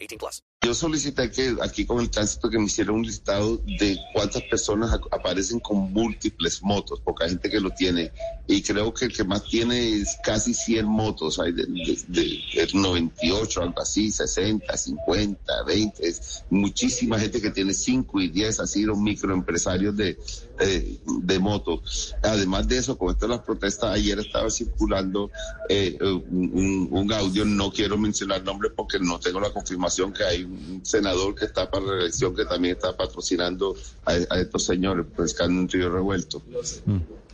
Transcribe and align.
18 0.00 0.18
plus. 0.18 0.42
Yo 0.60 0.74
solicité 0.74 1.30
que 1.30 1.54
aquí 1.62 1.86
con 1.86 2.00
el 2.00 2.10
tránsito 2.10 2.50
que 2.50 2.58
me 2.58 2.64
hiciera 2.64 2.90
un 2.90 3.02
listado 3.02 3.58
de 3.78 3.96
cuántas 4.12 4.42
personas 4.42 4.92
ap- 4.92 5.06
aparecen 5.14 5.60
con 5.60 5.92
múltiples 5.92 6.60
motos, 6.64 7.00
hay 7.20 7.28
gente 7.30 7.48
que 7.48 7.60
lo 7.60 7.70
tiene. 7.70 8.10
Y 8.48 8.60
creo 8.62 8.92
que 8.92 9.04
el 9.04 9.12
que 9.16 9.22
más 9.22 9.44
tiene 9.44 10.00
es 10.00 10.16
casi 10.24 10.52
100 10.54 10.84
motos. 10.86 11.38
Hay 11.38 11.52
de, 11.52 11.64
de- 11.64 11.98
de- 12.08 12.40
de 12.66 12.68
98, 12.74 13.62
algo 13.62 13.80
así, 13.80 14.10
60, 14.10 14.76
50, 14.76 15.62
20. 15.64 16.08
Es 16.08 16.42
muchísima 16.50 17.20
gente 17.20 17.40
que 17.40 17.50
tiene 17.50 17.72
5 17.72 18.20
y 18.20 18.28
10, 18.28 18.58
así 18.58 18.82
los 18.82 18.98
microempresarios 18.98 19.96
de, 19.96 20.18
eh, 20.58 20.98
de 21.04 21.38
moto. 21.38 21.82
Además 22.22 22.66
de 22.66 22.78
eso, 22.78 22.98
con 22.98 23.10
esto 23.10 23.26
de 23.28 23.36
las 23.36 23.44
protestas, 23.44 23.94
ayer 23.94 24.18
estaba 24.18 24.50
circulando 24.50 25.30
eh, 25.68 25.96
un, 26.02 27.12
audio, 27.12 27.44
no 27.44 27.70
quiero 27.70 27.96
mencionar 27.96 28.42
nombre 28.42 28.70
porque 28.70 28.98
no 28.98 29.20
tengo 29.20 29.38
la 29.40 29.50
confirmación 29.52 30.12
que 30.12 30.24
hay 30.24 30.47
un 30.48 30.80
senador 30.84 31.34
que 31.34 31.44
está 31.46 31.70
para 31.70 31.84
la 31.84 31.92
reelección 31.92 32.34
que 32.34 32.44
también 32.44 32.74
está 32.76 32.96
patrocinando 32.96 33.76
a, 34.04 34.12
a 34.12 34.40
estos 34.40 34.64
señores, 34.64 35.06
pues 35.14 35.34
que 35.34 35.42
han 35.42 35.56
un 35.58 35.68
río 35.68 35.90
revuelto, 35.90 36.42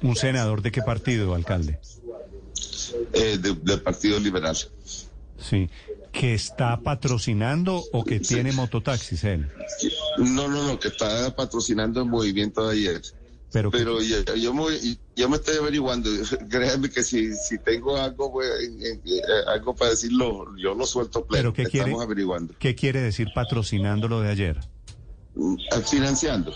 ¿Un 0.02 0.16
senador 0.16 0.60
de 0.62 0.70
qué 0.72 0.82
partido, 0.82 1.34
alcalde? 1.34 1.78
eh, 3.12 3.38
de- 3.38 3.54
del 3.54 3.80
Partido 3.82 4.18
Liberal. 4.20 4.56
Sí. 5.38 5.68
¿Que 6.12 6.34
está 6.34 6.78
patrocinando 6.80 7.82
o 7.92 8.04
que 8.04 8.20
tiene 8.20 8.52
mototaxis 8.52 9.24
él? 9.24 9.48
No, 10.18 10.46
no, 10.48 10.64
no, 10.66 10.78
que 10.78 10.88
está 10.88 11.34
patrocinando 11.34 12.00
el 12.02 12.08
movimiento 12.08 12.68
de 12.68 12.72
ayer. 12.76 13.02
Pero, 13.54 13.70
Pero 13.70 14.02
yo, 14.02 14.34
yo 14.34 14.52
me, 14.52 14.64
yo 15.14 15.28
me 15.28 15.36
estoy 15.36 15.58
averiguando. 15.58 16.10
Créanme 16.50 16.90
que 16.90 17.04
si, 17.04 17.32
si 17.34 17.56
tengo 17.60 17.96
algo, 17.96 18.32
pues, 18.32 18.48
eh, 18.48 19.00
eh, 19.04 19.20
algo 19.46 19.76
para 19.76 19.92
decirlo, 19.92 20.56
yo 20.56 20.74
lo 20.74 20.84
suelto 20.84 21.24
pleno. 21.24 21.52
¿Pero 21.52 21.52
qué 21.52 21.70
quiere? 21.70 21.90
Estamos 21.90 22.04
averiguando. 22.04 22.52
¿Qué 22.58 22.74
quiere 22.74 23.00
decir 23.00 23.28
patrocinando 23.32 24.08
lo 24.08 24.20
de 24.20 24.30
ayer? 24.32 24.58
Mm, 25.36 25.54
Financiando. 25.88 26.52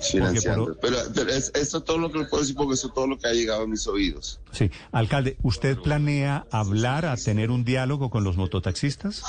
Sí, 0.00 0.12
financiando. 0.18 0.64
por- 0.66 0.78
Pero, 0.80 0.96
pero 1.14 1.30
es, 1.30 1.50
eso 1.54 1.78
es 1.78 1.84
todo 1.84 1.98
lo 1.98 2.10
que 2.12 2.18
le 2.20 2.24
puedo 2.26 2.42
decir 2.42 2.56
porque 2.56 2.74
eso 2.74 2.88
es 2.88 2.94
todo 2.94 3.06
lo 3.06 3.18
que 3.18 3.28
ha 3.28 3.32
llegado 3.32 3.62
a 3.62 3.66
mis 3.66 3.86
oídos. 3.86 4.40
sí. 4.52 4.70
Alcalde, 4.92 5.36
¿usted 5.42 5.78
planea 5.78 6.46
hablar, 6.50 7.04
a 7.06 7.16
tener 7.16 7.50
un 7.50 7.64
diálogo 7.64 8.10
con 8.10 8.24
los 8.24 8.36
mototaxistas? 8.36 9.22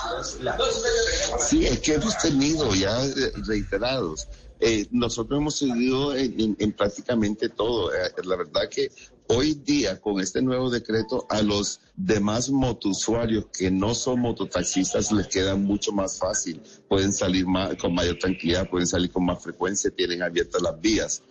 Sí, 1.39 1.65
es 1.65 1.79
que 1.79 1.95
hemos 1.95 2.17
tenido 2.19 2.73
ya 2.75 3.03
eh, 3.05 3.11
reiterados. 3.47 4.27
Eh, 4.59 4.87
nosotros 4.91 5.39
hemos 5.39 5.55
seguido 5.55 6.15
en, 6.15 6.39
en- 6.39 6.55
en 6.59 6.71
prácticamente 6.71 7.49
todo. 7.49 7.93
Eh, 7.93 7.97
la 8.23 8.35
verdad 8.37 8.69
que 8.69 8.89
hoy 9.27 9.53
día, 9.53 9.99
con 9.99 10.19
este 10.19 10.41
nuevo 10.41 10.69
decreto, 10.69 11.25
a 11.29 11.41
los 11.41 11.79
demás 11.95 12.49
motusuarios 12.49 13.45
que 13.57 13.71
no 13.71 13.93
son 13.95 14.19
mototaxistas 14.19 15.11
les 15.11 15.27
queda 15.27 15.55
mucho 15.55 15.91
más 15.91 16.17
fácil. 16.17 16.61
Pueden 16.87 17.13
salir 17.13 17.45
con 17.79 17.93
mayor 17.93 18.17
tranquilidad, 18.17 18.69
pueden 18.69 18.87
salir 18.87 19.11
con 19.11 19.25
más 19.25 19.41
frecuencia, 19.41 19.91
tienen 19.91 20.23
abiertas 20.23 20.61
las 20.61 20.79
vías. 20.79 21.21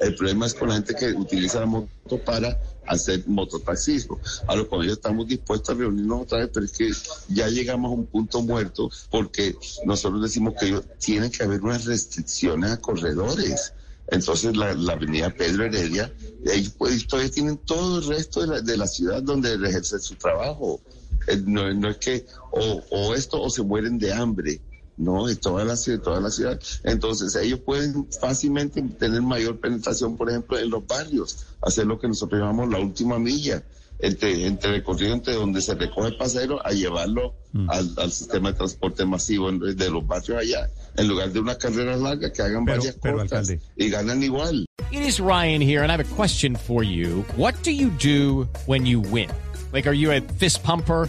El 0.00 0.14
problema 0.14 0.46
es 0.46 0.54
con 0.54 0.68
la 0.68 0.76
gente 0.76 0.94
que 0.94 1.12
utiliza 1.12 1.60
la 1.60 1.66
moto 1.66 2.24
para 2.24 2.58
hacer 2.86 3.24
mototaxismo. 3.26 4.18
A 4.46 4.56
lo 4.56 4.68
cual 4.68 4.88
estamos 4.88 5.26
dispuestos 5.26 5.74
a 5.74 5.78
reunirnos 5.78 6.22
otra 6.22 6.38
vez, 6.38 6.50
pero 6.52 6.64
es 6.66 6.72
que 6.72 6.90
ya 7.28 7.48
llegamos 7.48 7.90
a 7.90 7.94
un 7.94 8.06
punto 8.06 8.40
muerto 8.42 8.90
porque 9.10 9.54
nosotros 9.84 10.22
decimos 10.22 10.54
que 10.58 10.66
ellos- 10.66 10.84
tiene 10.98 11.30
que 11.30 11.42
haber 11.42 11.60
unas 11.62 11.84
restricciones 11.84 12.70
a 12.70 12.80
corredores. 12.80 13.72
Entonces 14.08 14.56
la, 14.56 14.74
la 14.74 14.92
avenida 14.94 15.30
Pedro 15.30 15.64
Heredia, 15.64 16.12
ellos 16.44 16.74
pues, 16.76 17.06
todavía 17.06 17.30
tienen 17.30 17.56
todo 17.58 17.98
el 17.98 18.06
resto 18.06 18.40
de 18.40 18.46
la, 18.48 18.60
de 18.60 18.76
la 18.76 18.86
ciudad 18.86 19.22
donde 19.22 19.54
ejercer 19.54 20.00
su 20.00 20.16
trabajo. 20.16 20.80
Eh, 21.28 21.36
No, 21.46 21.72
no 21.72 21.88
es 21.88 21.98
que 21.98 22.26
o, 22.50 22.82
o 22.90 23.14
esto 23.14 23.40
o 23.40 23.48
se 23.48 23.62
mueren 23.62 23.98
de 23.98 24.12
hambre. 24.12 24.60
No, 24.96 25.26
de 25.26 25.36
toda 25.36 25.64
la 25.64 25.76
ciudad, 25.76 26.00
toda 26.00 26.20
la 26.20 26.30
ciudad. 26.30 26.60
Entonces, 26.84 27.34
ellos 27.36 27.60
pueden 27.60 28.06
fácilmente 28.20 28.82
tener 28.82 29.22
mayor 29.22 29.58
penetración, 29.58 30.16
por 30.16 30.28
ejemplo, 30.30 30.58
en 30.58 30.70
los 30.70 30.86
barrios, 30.86 31.46
hacer 31.62 31.86
lo 31.86 31.98
que 31.98 32.08
nosotros 32.08 32.40
llamamos 32.40 32.68
la 32.70 32.78
última 32.78 33.18
milla, 33.18 33.62
entre, 33.98 34.46
entre 34.46 34.72
recorrido 34.72 35.14
entre 35.14 35.34
donde 35.34 35.60
se 35.62 35.74
recoge 35.74 36.08
el 36.08 36.16
pasajero 36.16 36.64
a 36.66 36.70
llevarlo 36.72 37.34
al, 37.68 37.92
al 37.96 38.10
sistema 38.10 38.50
de 38.50 38.58
transporte 38.58 39.04
masivo 39.04 39.48
en- 39.48 39.60
de 39.60 39.90
los 39.90 40.04
barrios 40.06 40.38
allá, 40.40 40.68
en 40.96 41.08
lugar 41.08 41.30
de 41.32 41.40
una 41.40 41.56
carrera 41.56 41.96
larga 41.96 42.32
que 42.32 42.42
hagan 42.42 42.64
Pero- 42.64 42.78
varias 42.78 42.96
pero, 43.00 43.16
cortas 43.18 43.48
alcalde. 43.50 43.60
y 43.76 43.88
ganan 43.90 44.22
igual. 44.22 44.66
It 44.90 45.00
is 45.06 45.20
Ryan 45.20 45.62
here, 45.62 45.82
and 45.82 45.90
I 45.90 45.94
have 45.94 46.00
a 46.04 46.16
question 46.16 46.54
for 46.56 46.82
you. 46.84 47.24
What 47.36 47.54
do 47.64 47.70
you 47.70 47.90
do 47.98 48.48
when 48.66 48.84
you 48.86 49.00
win? 49.00 49.30
Like, 49.72 49.88
are 49.88 49.94
you 49.96 50.10
a 50.12 50.20
fist 50.38 50.62
pumper? 50.62 51.08